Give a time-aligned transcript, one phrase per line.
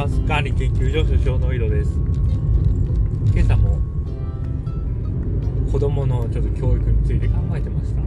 [0.00, 1.90] タス管理研究所所長の井戸です。
[3.34, 3.78] 今朝も
[5.70, 8.00] 子供のちょっと教育について考えてました？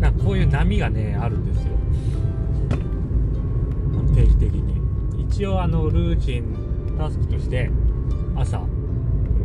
[0.00, 1.70] なんかこういう波がねあるんですよ。
[4.14, 4.82] 定期的に。
[5.22, 6.54] 一応あのルーチン
[6.98, 7.70] タスクとして
[8.36, 8.58] 朝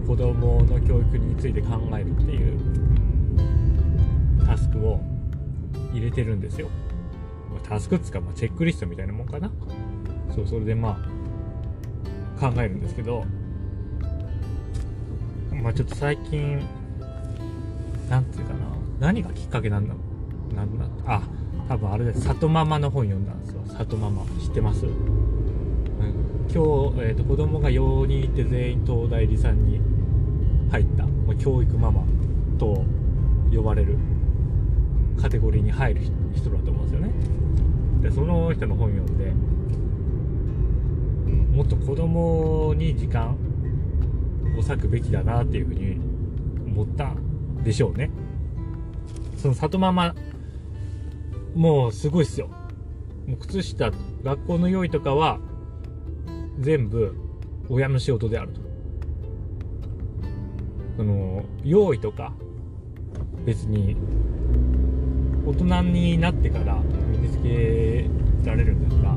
[0.06, 2.60] 子供の教育について考えるっていう
[4.46, 5.00] タスクを
[5.94, 6.68] 入れてるんですよ。
[7.64, 9.50] タスクっつか、まあ、チェックリストみたいなもんかな。
[10.36, 11.00] そうそれでま
[12.40, 13.26] あ考えるんですけど
[15.52, 16.62] まあちょっと最近
[18.10, 18.60] なんていうかな
[19.00, 19.96] 何がきっかけなんだ
[20.56, 21.22] なんだあ
[21.68, 22.22] 多分あれです。
[22.22, 23.62] 里ママの本読んだんですよ。
[23.66, 26.60] 里ママ知ってます、うん、今日、
[27.02, 29.82] えーと、子供が4人いて全員東大理さんに
[30.70, 32.04] 入った、まあ、教育ママ
[32.60, 32.86] と
[33.52, 33.98] 呼ばれる
[35.20, 36.02] カテゴリーに入る
[36.36, 37.14] 人だと思うんですよね。
[38.02, 39.34] でその人の本読んで
[41.86, 43.38] 子供に時間
[44.58, 46.00] を割くべきだなっていうふうに
[46.68, 47.12] 思った
[47.64, 48.10] でしょうね。
[49.38, 50.16] その里ママ
[51.54, 52.48] もうすごいっすよ。
[53.28, 53.92] もう靴下
[54.24, 55.40] 学校の用意とかは
[56.60, 57.16] 全部
[57.70, 58.62] 親の仕事であると。
[60.98, 62.34] その用意とか
[63.46, 63.96] 別に
[65.46, 66.80] 大人になってから
[67.12, 68.10] 身につけ
[68.44, 69.16] られるんですが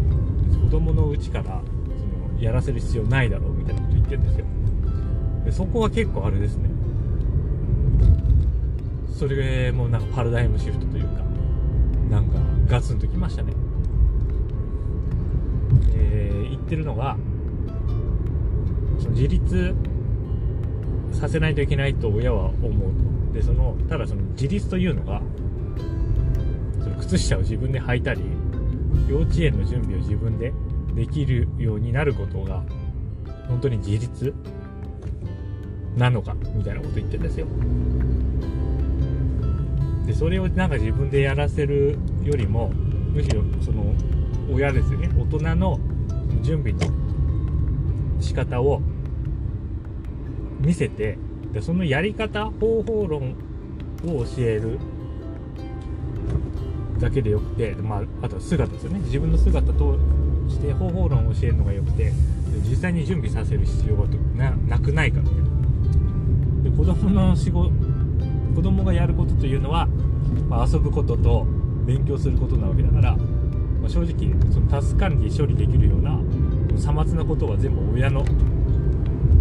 [0.62, 1.62] 子供のうちから
[2.40, 4.44] やらせる必要ないだろうみたいなこと言ってるんですよ。
[5.44, 6.68] でそこは結構あれですね。
[9.12, 11.24] それもなんかパラダイムシフトというか
[12.08, 13.52] なんかガツンときましたね。
[15.94, 17.16] えー、言ってるのが
[18.98, 19.74] その自立
[21.12, 23.08] させないといけないと親は思うと。
[23.32, 25.20] でそのただその自立というのが
[26.80, 28.22] その靴下を自分で履いたり
[29.08, 30.52] 幼稚園の準備を自分で
[30.98, 32.64] できるようになることが
[33.46, 34.34] 本当に自立
[35.96, 37.46] なのかみたいなこと言ってるんですよ。
[40.06, 42.70] でそれをなんか自分でやらせるよりも
[43.14, 43.94] むしろその
[44.52, 45.08] 親ですよね。
[45.16, 45.78] 大人の
[46.42, 46.80] 準備の
[48.20, 48.82] 仕方を
[50.58, 51.16] 見せて
[51.52, 53.36] でそのやり方方法論
[54.04, 54.80] を教える
[56.98, 58.98] だけでよくて、まあ、あとは姿ですよね。
[58.98, 59.96] 自分の姿と
[60.48, 62.12] して方法論を教えるのがよくて
[62.68, 65.48] 実際に準備させる必要がななくないかみたいな
[66.62, 67.70] で子供の仕事
[68.54, 69.86] 子供がやることというのは、
[70.48, 71.46] まあ、遊ぶことと
[71.86, 76.18] 勉強することなわけだから、まあ、正直そのタスク管理処理できるような
[76.76, 78.24] さまつなことは全部親の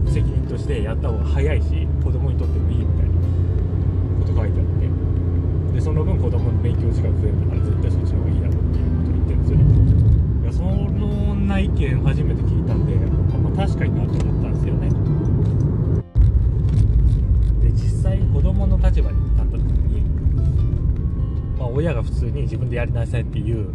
[0.06, 3.12] 責任としてやった方が早いし子供にとってもいいみたいな
[4.20, 10.07] こと書いてあってでその分子供の勉強時間増えるから絶対そっちの方がいいだろうっていうことを言ってるんですよね。
[10.52, 12.96] そんな意見初めて聞いたんで、
[13.38, 14.90] まあ、確かになと思ったんですよね。
[17.62, 20.02] で実際子供の立場に立った時に
[21.58, 23.70] まあ親が普通に自分でやりなさいっていう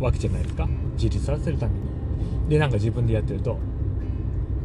[0.00, 0.68] わけじゃないですか。
[0.94, 1.80] 自立させるために。
[2.48, 3.58] でなんか自分でやってると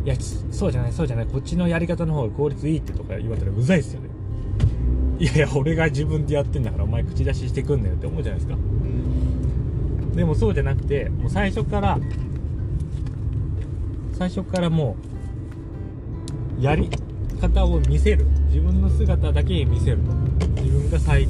[0.03, 0.15] いや
[0.51, 1.27] そうじゃないそうじゃない。
[1.27, 4.09] こっちのやり方の方が効率いいってとか言われたらうざいっすよね。
[5.17, 8.57] いやいや俺が自分でやってんだからお前口出ししてくんなよって思うじゃないですか。
[10.15, 11.99] でもそうじゃなくてもう最初から
[14.13, 14.95] 最初からも
[16.59, 16.89] うやり
[17.41, 18.25] 方を見せる。
[18.47, 19.97] 自分の姿だけ見せる。
[20.39, 21.27] と自分が最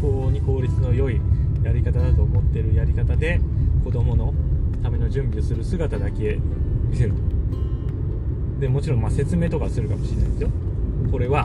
[0.00, 1.20] 高に効率の良い
[1.64, 3.40] やり方だと思ってるやり方で
[3.84, 4.32] 子供の
[4.82, 6.38] ための準備をする姿だけ
[6.88, 7.10] 見せる。
[7.10, 10.50] とでもちろんま説明とかするかもしれないですよ。
[11.10, 11.44] これは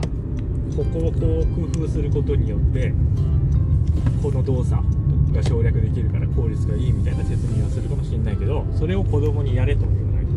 [0.77, 2.93] ここをこう工夫することによって
[4.21, 4.83] この動作
[5.35, 10.25] が省略できるから効率がいいみたいな説明はするかもしれないけどそれを子供にやれとは言わない。
[10.25, 10.31] と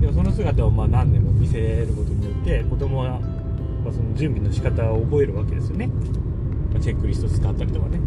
[0.00, 3.20] でもその姿をまあ何年も見せることによって子供は
[3.84, 5.90] まその準備の仕方を覚えるわけですよね、
[6.72, 8.00] まチェックリスト使ったりとかね。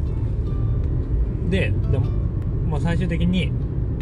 [1.50, 2.06] ででも、
[2.70, 3.52] まあ、最終的に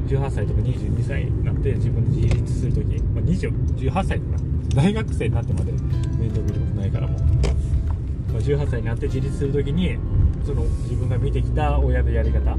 [0.08, 4.38] 18歳とか22歳になって自分で自立するとき、まあ、18歳とか
[4.74, 9.98] 大学生になってまで面倒見ることないからもう、まあ、18歳になって自立する時に
[10.46, 12.56] その自分が見てきた親のやり方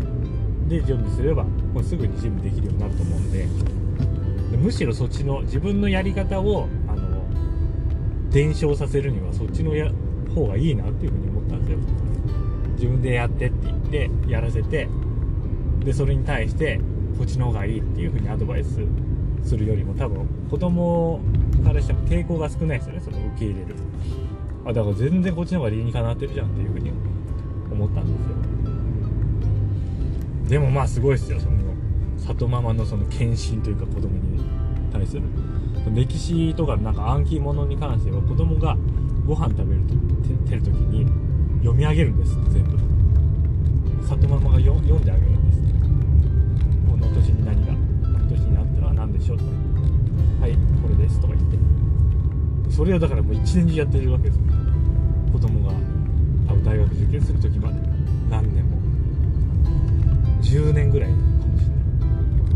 [0.69, 3.47] で準備すればもうすぐに準備できるようになると思うんで。
[4.56, 7.23] むしろそっちの自分のやり方をあの
[8.31, 9.91] 伝承させるにはそっちのや
[10.35, 11.79] 方がいいなっていうふうに思ったんですよ。
[12.75, 14.89] 自分でやってって言ってやらせて
[15.81, 16.81] でそれに対して
[17.17, 18.81] こっちの方がいいっていうふうにアドバイス
[19.44, 21.21] するよりも多分子供
[21.65, 23.75] からしても抵抗が少ないですよねその受け入れる。
[24.67, 26.91] あだから全然こっちの方が理にかなってるじゃんっていうふうに
[27.76, 28.37] 思ったんですよ。
[30.49, 31.38] でもまあすごいっすよ。
[31.38, 31.56] その
[32.19, 34.43] 里ママのその献身というか子供に
[34.93, 35.23] 対する。
[35.94, 38.76] 歴史とかなんか暗記物に関しては子供が
[39.26, 39.94] ご飯食べると
[40.49, 41.06] てる時に
[41.58, 42.78] 読み上げるんです全部。
[44.06, 45.62] 里ママが読んであげるんです
[46.88, 50.43] この年に何がこの年になったら何でしょうとか言って。
[50.43, 50.52] はい
[50.82, 51.56] これですとか言って。
[52.70, 54.43] それをだからもう一年中やってるわけですよ。
[55.32, 55.95] 子供が。
[56.67, 57.75] 大学受験する時まで
[58.29, 58.77] 何年も。
[60.43, 61.75] 10年ぐらいかもしれな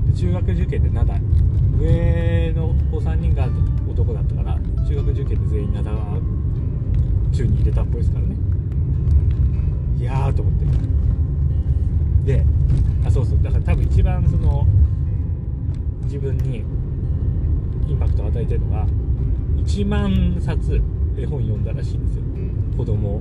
[0.09, 0.13] い。
[0.13, 1.21] で中学受験で灘
[1.79, 3.49] 上の子3人が
[3.89, 6.21] 男だったから中学受験で全員灘
[7.33, 8.37] 中に入れたっぽいですからね。
[9.97, 10.55] いやーと思っ
[12.25, 12.35] て。
[12.35, 12.45] で
[13.05, 13.39] あそうそう。
[13.43, 14.67] だから多分一番その
[16.03, 16.65] 自分に
[17.89, 18.87] インパクトを与えてるのが
[19.59, 20.83] 1万冊
[21.17, 22.25] 絵本読んだらしいんですよ。
[22.77, 23.21] 子供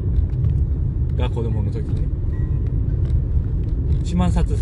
[1.19, 2.07] が子供の時ね
[4.03, 4.57] 1万冊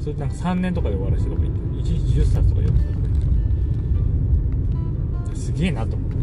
[0.00, 2.98] それなんか3年とかで終わらせてとか言って1日10冊とか読んでたと
[5.30, 6.14] かすげえなと思って。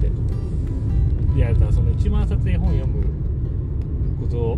[1.36, 3.06] いやだからその1万冊絵本読む
[4.20, 4.58] ことを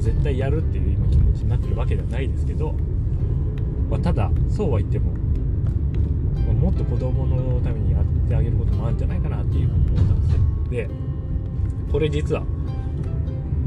[0.00, 2.74] 絶対やるっていう今気持ちになってるわけではないですけど、
[3.88, 5.12] まあ、ただそうは言っても、
[6.46, 10.40] まあ、もっと子供のためにやってあげることもあるんじゃないかなっていうふうに思ったんですよ。
[10.70, 10.90] で
[11.92, 12.42] これ実は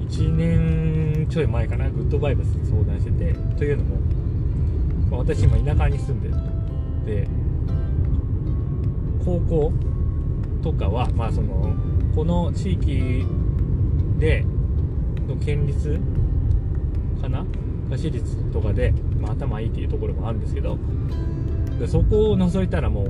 [0.09, 3.97] 1年ちょい前かなグッドバイブスに相談しててというのも、
[5.11, 6.35] ま、私今田舎に住んでる。
[7.05, 7.27] で
[9.23, 9.73] 高校
[10.63, 11.73] とかはまあその
[12.15, 13.25] この地域
[14.17, 14.45] で
[15.27, 15.99] の県立
[17.21, 17.45] かな
[17.89, 20.77] 私立とかで、まあ、頭いいっていうところもあるんですけど
[21.79, 23.03] でそこを除いたらも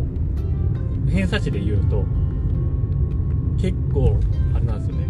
[1.08, 2.04] う偏差値で言うと
[3.60, 4.20] 結構
[4.56, 5.07] あれなんですよね。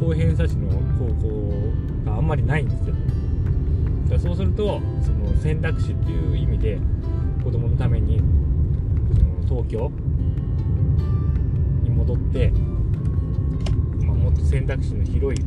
[0.00, 0.68] あの高偏差値の
[0.98, 2.94] 高校があんまりないんですよ。
[4.08, 6.78] だそうするとその選択肢っていう意味で
[7.44, 8.20] 子供のために
[9.46, 9.90] その東京
[11.82, 12.50] に戻って、
[14.04, 15.44] まあ、もっと選択肢の広い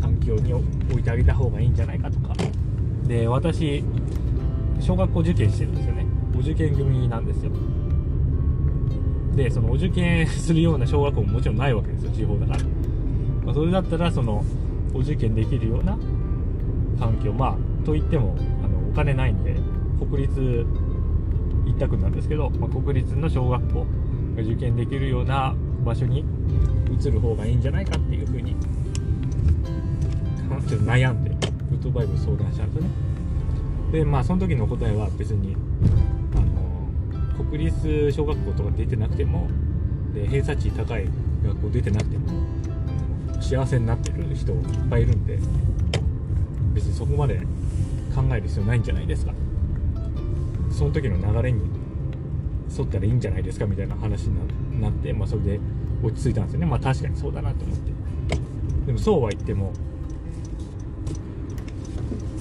[0.00, 0.64] 環境に置
[1.00, 2.34] いてあげた方がいいんじゃないかとか。
[3.06, 3.84] で私
[4.80, 6.06] 小学校受験してるんですよね。
[6.34, 7.52] お受験組なんですよ。
[9.36, 12.58] でそのお受験するような小学校ももちろんないわけですよ地方だから、
[13.44, 14.44] まあ、それだったらその
[14.94, 15.98] お受験できるような
[16.98, 19.56] 環境まあといってもあのお金ないんで
[19.98, 20.66] 国立
[21.66, 23.86] 一択なんですけど、まあ、国立の小学校
[24.36, 25.54] が受験できるような
[25.84, 26.24] 場所に
[26.90, 28.54] 移る方がいいんじゃないかっていうふうに
[30.68, 31.30] ちょっと悩んで
[31.70, 32.90] グッドバイブ相談したんですよね。
[33.92, 35.56] でまあその時の答えは別に
[36.34, 39.48] あの国立小学校とか出てなくても
[40.14, 41.08] で偏差値高い
[41.44, 42.26] 学校出てなくても
[43.42, 45.38] 幸せになってる人いっぱいいるんで
[46.74, 47.40] 別にそこまで
[48.14, 49.32] 考える必要ないんじゃないですか。
[50.70, 51.60] その時の流れに
[52.76, 55.60] 沿ったらいいんじゃないですかみたいな話になって、まあ、それで
[56.02, 56.66] 落ち着いたんですよね。
[56.66, 57.92] まあ確かにそうだなと思って。
[58.86, 59.72] でもそうは言っても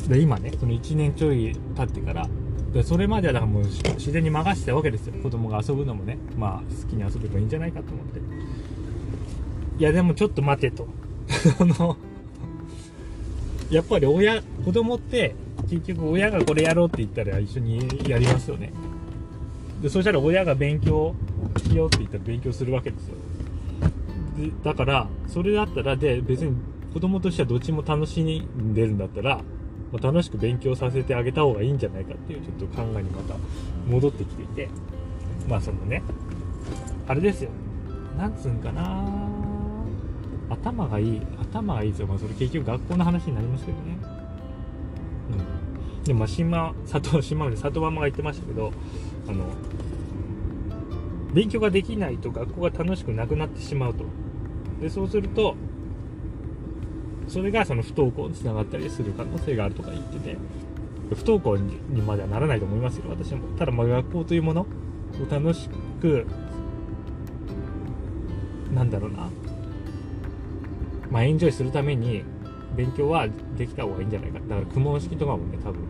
[0.07, 2.27] で今ねその1年ちょい経ってから
[2.73, 5.13] でそれまではだからもう自然に任せたわけですよ。
[5.21, 8.21] 子供が遊ぶのもねまあ好きに遊べばいいんじゃないかと思って。
[9.81, 10.87] いやでもちょっと待てと。
[11.59, 11.97] あの
[13.71, 15.33] やっぱり親子供って
[15.71, 18.71] 結局親がこれやろうって言ったら一緒にやりますよね。
[19.81, 21.15] でそしたら親が勉強
[21.67, 23.15] しようって言ったら勉強するわけですよ。
[24.37, 26.53] でだからそれだったらで別に
[26.93, 29.41] 子供としてはどっちも楽しんでるんだったら
[29.91, 33.35] ま、楽しく勉強させてあげた方がいいんじゃないかっていうちょっと考えにまた
[33.87, 34.69] 戻ってきていて。
[35.49, 36.03] まあそのね
[37.07, 37.49] あれですよ。
[38.15, 39.50] なんつうんかな
[40.51, 43.97] 頭がいい頭がいいですよ、まあ、それ結局学校の話になりますけどね。
[45.97, 46.03] うん。
[46.03, 48.71] でもまあ島佐藤島で里ママが言ってましたけど
[49.27, 49.45] あの
[51.33, 54.05] 勉強ができないと学校が楽しくなくなってしまうと。
[54.81, 55.55] でそうすると
[57.27, 60.37] それがその不登校につながったりする可能性があるとか言ってて
[61.15, 63.47] 不登校にまではならないと思いますよ私も。
[63.57, 64.67] ただまあ学校というものを
[65.29, 65.69] 楽し
[66.01, 66.25] く
[68.73, 69.29] なんだろうな。
[71.11, 72.23] まあエンジョイするために
[72.75, 73.27] 勉強は
[73.57, 74.39] できた方がいいんじゃないか。
[74.39, 75.81] だから公文式とかもね多分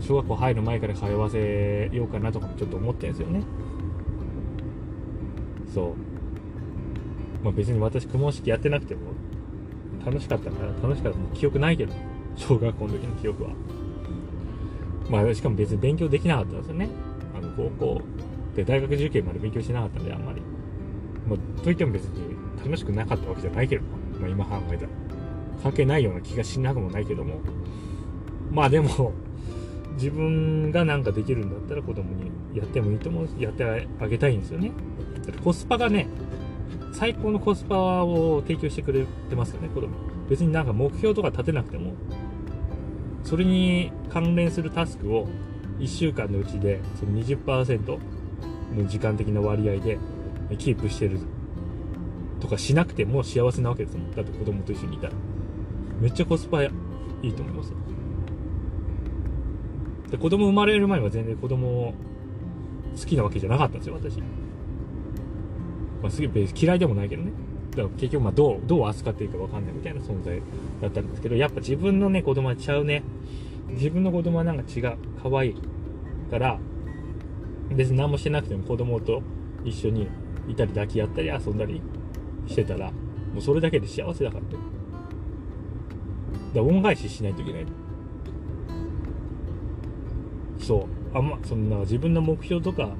[0.00, 3.42] 小学校入る前から通わせようかなとかもちょっと思ってるんですよね。
[5.72, 5.94] そう。
[7.44, 9.00] まあ別に私公文式やってなくても
[10.04, 11.94] 楽しかったから楽しかった記憶ないけど
[12.34, 13.50] 小学校の時の記憶は。
[15.10, 16.88] まあしかも別に勉強できなかったんですよね。
[17.36, 18.00] あの高校
[18.56, 20.40] で大学受験まで勉強しなかったんであんまり。
[21.28, 23.84] まあといっても別に楽しくなかったわけじゃないけど
[24.20, 24.88] まあ今考えたら
[25.62, 27.40] 関係ないような気がしなくもないけども。
[28.50, 29.12] まあでも
[29.94, 34.72] 自分が何かできるんだったら子供にやってもいいと思うやってあげたいんですよね。
[35.44, 36.08] コスパがね
[36.92, 39.88] 最高のコスパを提供してくれてますよね子供。
[40.28, 41.92] 別になんか目標とか立てなくても。
[43.22, 45.28] それに関連するタスクを
[45.78, 47.98] 1週間のうちでその20%
[48.76, 49.98] の時間的な割合で
[50.58, 51.20] キープしてる
[52.40, 54.10] とかしなくても幸せなわけですもん。
[54.12, 55.12] だって子供と一緒にいたら。
[56.00, 56.70] めっちゃコスパい
[57.22, 57.76] いと思いますよ。
[60.10, 61.94] で子供生まれる前は全然子供
[62.98, 67.30] 好きなわけじゃなかったんですよ私、まあ、すげえ嫌いでもないけどね。
[67.70, 70.42] だから結局まあどうどう扱っていいか分かんないみたいな存在
[70.80, 73.02] だったんですけどやっぱ自分のね子供はちゃうね。
[73.68, 74.96] 自分の子供はなんか違う。
[75.22, 75.56] 可愛い
[76.30, 76.58] から
[77.70, 79.22] 別に何もしてなくても子供と
[79.64, 80.08] 一緒に
[80.48, 81.80] いたり抱き合ったり遊んだり
[82.46, 84.48] してたらもうそれだけで幸せだからね
[86.52, 87.66] だから恩返ししないといけない。
[90.58, 91.00] そう。
[91.12, 92.90] あんまそんな自分の目標とか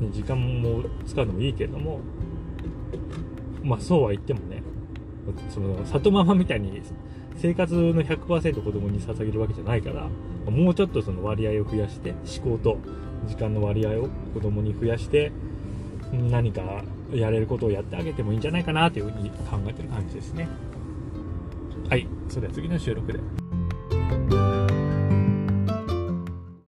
[0.00, 2.00] に時間も使うのもいいけれども
[3.62, 4.62] まあそうは言ってもね
[5.50, 6.82] その里ママみたいに
[7.36, 10.08] 生活の100%子供に捧げるわけじゃないから
[10.50, 12.78] もうちょっとその割合を増やして思考と
[13.26, 15.30] 時間の割合を子供に増やして
[16.12, 16.82] 何か
[17.16, 20.48] やれることをやってあげてもいいんじゃないかなというふうに考えてる感じですね。
[21.88, 23.20] はいそれでは次の収録で。